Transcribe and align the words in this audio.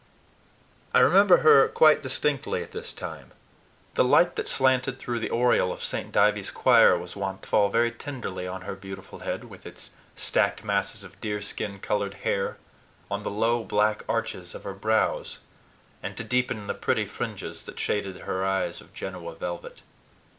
I 0.95 0.99
remember 0.99 1.37
her 1.45 1.67
quite 1.67 2.01
distinctly 2.01 2.63
at 2.63 2.71
this 2.71 2.91
time. 2.91 3.33
The 3.93 4.03
light 4.03 4.35
that 4.35 4.47
slanted 4.47 4.97
through 4.97 5.19
the 5.19 5.29
oriel 5.29 5.71
of 5.71 5.83
St. 5.83 6.11
Dives's 6.11 6.49
choir 6.49 6.97
was 6.97 7.15
wont 7.15 7.43
to 7.43 7.47
fall 7.49 7.69
very 7.69 7.91
tenderly 7.91 8.47
on 8.47 8.61
her 8.63 8.73
beautiful 8.75 9.19
head 9.19 9.43
with 9.43 9.67
its 9.67 9.91
stacked 10.15 10.63
masses 10.63 11.03
of 11.03 11.21
deerskin 11.21 11.77
colored 11.77 12.15
hair, 12.25 12.57
on 13.11 13.21
the 13.21 13.29
low 13.29 13.63
black 13.63 14.03
arches 14.09 14.55
of 14.55 14.63
her 14.63 14.73
brows, 14.73 15.37
and 16.01 16.17
to 16.17 16.23
deepen 16.23 16.65
the 16.65 16.73
pretty 16.73 17.05
fringes 17.05 17.67
that 17.67 17.79
shaded 17.79 18.21
her 18.21 18.43
eyes 18.43 18.81
of 18.81 18.95
Genoa 18.95 19.35
velvet. 19.35 19.83